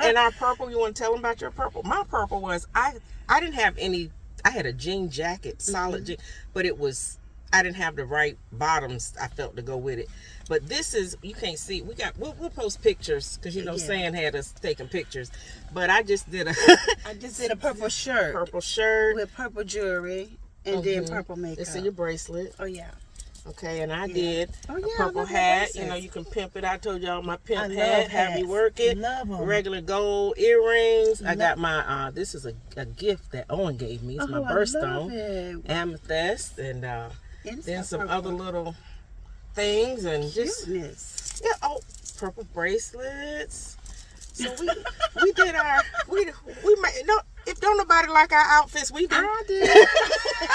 and 0.00 0.16
our 0.16 0.30
purple, 0.32 0.70
you 0.70 0.78
want 0.78 0.96
to 0.96 1.02
tell 1.02 1.12
them 1.12 1.20
about 1.20 1.40
your 1.40 1.50
purple? 1.50 1.82
My 1.82 2.04
purple 2.08 2.40
was 2.40 2.66
I 2.74 2.94
I 3.28 3.40
didn't 3.40 3.54
have 3.54 3.76
any. 3.78 4.10
I 4.44 4.50
had 4.50 4.66
a 4.66 4.72
jean 4.72 5.08
jacket, 5.08 5.62
solid 5.62 6.02
mm-hmm. 6.02 6.06
jean, 6.06 6.16
but 6.52 6.66
it 6.66 6.78
was 6.78 7.18
I 7.52 7.62
didn't 7.62 7.76
have 7.76 7.96
the 7.96 8.04
right 8.04 8.36
bottoms. 8.52 9.14
I 9.20 9.28
felt 9.28 9.56
to 9.56 9.62
go 9.62 9.76
with 9.76 9.98
it. 9.98 10.08
But 10.48 10.68
this 10.68 10.94
is 10.94 11.16
you 11.22 11.34
can't 11.34 11.58
see. 11.58 11.82
We 11.82 11.94
got 11.94 12.18
we'll, 12.18 12.34
we'll 12.38 12.50
post 12.50 12.82
pictures 12.82 13.36
because 13.36 13.54
you 13.54 13.64
know 13.64 13.72
yeah. 13.72 13.84
San 13.84 14.14
had 14.14 14.34
us 14.34 14.52
taking 14.60 14.88
pictures. 14.88 15.30
But 15.72 15.90
I 15.90 16.02
just 16.02 16.30
did 16.30 16.48
a. 16.48 16.50
I 17.06 17.14
just 17.14 17.40
did 17.40 17.50
a 17.50 17.56
purple 17.56 17.88
shirt. 17.90 18.34
Purple 18.34 18.60
shirt 18.60 19.16
with 19.16 19.32
purple 19.34 19.64
jewelry 19.64 20.38
and 20.64 20.76
mm-hmm. 20.76 20.84
then 20.84 21.06
purple 21.06 21.36
makeup. 21.36 21.60
It's 21.60 21.74
in 21.74 21.84
your 21.84 21.92
bracelet. 21.92 22.54
Oh 22.58 22.64
yeah. 22.64 22.90
Okay, 23.44 23.80
and 23.80 23.92
I 23.92 24.06
yeah. 24.06 24.14
did 24.14 24.50
oh, 24.68 24.76
yeah, 24.76 24.86
a 24.86 24.96
purple 24.96 25.24
hat. 25.24 25.74
You 25.74 25.86
know, 25.86 25.96
you 25.96 26.08
can 26.08 26.24
pimp 26.24 26.56
it. 26.56 26.64
I 26.64 26.76
told 26.76 27.02
y'all 27.02 27.22
my 27.22 27.36
pimp 27.38 27.72
hat. 27.72 28.08
Have 28.10 28.34
me 28.34 28.44
work 28.44 28.78
it. 28.78 28.96
Love 28.96 29.28
them. 29.28 29.42
Regular 29.42 29.80
gold 29.80 30.38
earrings. 30.38 31.20
Love 31.20 31.30
I 31.30 31.34
got 31.34 31.58
my. 31.58 31.78
uh 31.78 32.10
This 32.12 32.34
is 32.34 32.46
a, 32.46 32.54
a 32.76 32.84
gift 32.84 33.32
that 33.32 33.46
Owen 33.50 33.76
gave 33.76 34.02
me. 34.02 34.16
It's 34.16 34.24
oh, 34.24 34.28
my 34.28 34.52
birthstone. 34.52 35.68
Amethyst 35.68 36.58
and 36.58 36.84
uh 36.84 37.08
then 37.64 37.82
some 37.82 38.02
purple. 38.02 38.16
other 38.16 38.30
little 38.30 38.76
things 39.54 40.04
and 40.04 40.30
just 40.32 40.68
yeah. 40.68 41.50
Oh, 41.62 41.80
purple 42.18 42.46
bracelets. 42.54 43.76
So 44.32 44.54
we 44.60 44.70
we 45.22 45.32
did 45.32 45.54
our 45.56 45.82
we 46.08 46.26
we 46.64 46.76
made 46.80 47.02
no 47.06 47.18
if 47.46 47.60
don't 47.60 47.76
nobody 47.76 48.08
like 48.08 48.32
our 48.32 48.46
outfits, 48.52 48.92
we 48.92 49.06
do. 49.06 49.16
I 49.16 49.42
did. 49.48 49.68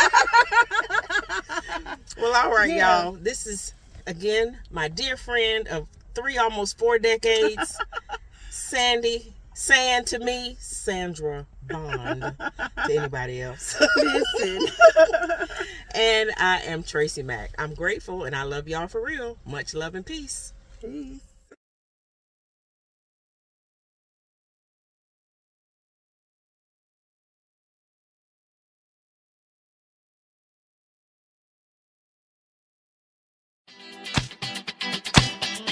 all 2.45 2.51
right, 2.51 2.69
yeah. 2.69 3.03
y'all. 3.03 3.13
This 3.13 3.47
is 3.47 3.73
again 4.05 4.57
my 4.71 4.87
dear 4.87 5.17
friend 5.17 5.67
of 5.67 5.87
three, 6.13 6.37
almost 6.37 6.77
four 6.77 6.99
decades, 6.99 7.77
Sandy. 8.49 9.33
San 9.59 10.05
to 10.05 10.19
me, 10.19 10.55
Sandra 10.59 11.47
Bond 11.63 12.21
to 12.21 12.95
anybody 12.95 13.41
else. 13.41 13.75
Listen. 13.97 14.59
and 15.95 16.29
I 16.37 16.61
am 16.65 16.83
TracyMac. 16.83 17.47
I'm 17.57 17.73
grateful 17.73 18.25
and 18.25 18.35
I 18.35 18.43
love 18.43 18.67
y'all 18.67 18.87
for 18.87 19.03
real. 19.03 19.35
Much 19.47 19.73
love 19.73 19.95
and 19.95 20.05
peace. 20.05 20.53
Peace. 20.79 21.26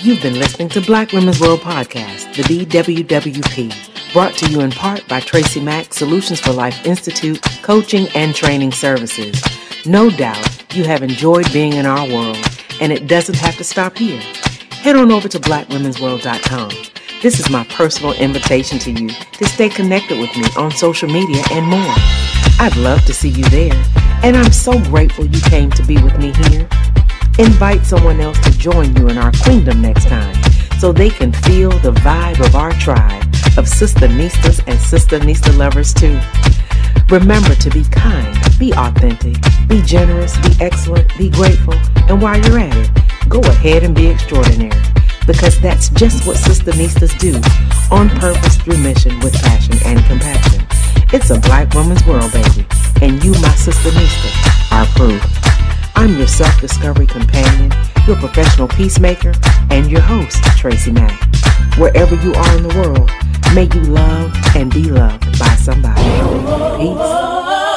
You've 0.05 0.21
been 0.21 0.37
listening 0.37 0.69
to 0.69 0.81
Black 0.81 1.13
Women's 1.13 1.41
World 1.41 1.61
Podcast, 1.61 2.35
the 2.35 2.43
BWWP, 2.43 4.13
brought 4.13 4.35
to 4.35 4.47
you 4.47 4.59
in 4.59 4.69
part 4.69 5.07
by 5.07 5.19
TracyMac 5.19 5.93
Solutions 5.93 6.39
for 6.39 6.51
Life 6.51 6.85
Institute, 6.85 7.41
coaching 7.63 8.07
and 8.13 8.35
training 8.35 8.71
services. 8.71 9.43
No 9.83 10.11
doubt 10.11 10.75
you 10.75 10.83
have 10.83 11.01
enjoyed 11.01 11.51
being 11.51 11.73
in 11.73 11.87
our 11.87 12.07
world, 12.07 12.37
and 12.79 12.93
it 12.93 13.07
doesn't 13.07 13.37
have 13.37 13.57
to 13.57 13.63
stop 13.63 13.97
here. 13.97 14.21
Head 14.83 14.95
on 14.95 15.11
over 15.11 15.27
to 15.27 15.39
blackwomensworld.com. 15.39 16.69
This 17.23 17.39
is 17.39 17.49
my 17.49 17.63
personal 17.63 18.13
invitation 18.13 18.77
to 18.77 18.91
you 18.91 19.09
to 19.09 19.45
stay 19.45 19.69
connected 19.69 20.19
with 20.19 20.37
me 20.37 20.45
on 20.55 20.69
social 20.69 21.09
media 21.09 21.41
and 21.49 21.65
more. 21.65 21.95
I'd 22.59 22.77
love 22.77 23.03
to 23.05 23.13
see 23.15 23.29
you 23.29 23.45
there, 23.45 23.83
and 24.21 24.37
I'm 24.37 24.51
so 24.51 24.79
grateful 24.83 25.25
you 25.25 25.41
came 25.41 25.71
to 25.71 25.83
be 25.83 25.99
with 25.99 26.19
me 26.19 26.31
here. 26.31 26.69
Invite 27.37 27.85
someone 27.85 28.21
else 28.21 28.39
to 28.39 28.57
join 28.57 28.95
you 28.95 29.09
in 29.09 29.17
our 29.17 29.31
queendom 29.43 29.81
next 29.81 30.07
time 30.07 30.33
so 30.79 30.93
they 30.93 31.09
can 31.09 31.33
feel 31.33 31.69
the 31.69 31.91
vibe 31.91 32.39
of 32.39 32.55
our 32.55 32.71
tribe 32.73 33.23
of 33.57 33.65
SistaNistas 33.65 34.63
and 34.67 34.79
SistaNista 34.79 35.55
lovers 35.57 35.93
too. 35.93 36.17
Remember 37.13 37.53
to 37.55 37.69
be 37.69 37.83
kind, 37.91 38.37
be 38.57 38.71
authentic, 38.73 39.35
be 39.67 39.81
generous, 39.81 40.37
be 40.37 40.63
excellent, 40.63 41.09
be 41.17 41.29
grateful, 41.29 41.73
and 42.07 42.21
while 42.21 42.39
you're 42.39 42.59
at 42.59 42.75
it, 42.77 42.89
go 43.27 43.41
ahead 43.41 43.83
and 43.83 43.93
be 43.93 44.07
extraordinary. 44.07 44.81
Because 45.27 45.59
that's 45.59 45.89
just 45.89 46.25
what 46.25 46.37
SistaNistas 46.37 47.19
do, 47.19 47.35
on 47.93 48.09
purpose 48.11 48.55
through 48.57 48.77
mission 48.77 49.19
with 49.19 49.33
passion 49.41 49.75
and 49.83 49.99
compassion. 50.05 50.65
It's 51.11 51.31
a 51.31 51.39
black 51.41 51.73
woman's 51.73 52.05
world, 52.05 52.31
baby, 52.31 52.65
and 53.01 53.21
you, 53.21 53.31
my 53.31 53.53
SistaNista, 53.59 54.71
are 54.71 54.85
proof. 54.95 55.54
I'm 55.95 56.17
your 56.17 56.27
self-discovery 56.27 57.07
companion, 57.07 57.71
your 58.05 58.17
professional 58.17 58.67
peacemaker, 58.67 59.33
and 59.69 59.89
your 59.89 60.01
host, 60.01 60.37
TracyMac. 60.59 61.79
Wherever 61.79 62.15
you 62.15 62.33
are 62.33 62.57
in 62.57 62.63
the 62.63 62.75
world, 62.75 63.09
may 63.55 63.63
you 63.63 63.91
love 63.91 64.33
and 64.55 64.71
be 64.71 64.83
loved 64.83 65.39
by 65.39 65.55
somebody. 65.55 66.03
Peace. 66.77 67.74